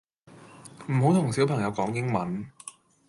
[0.89, 2.49] 唔好同小朋友講英文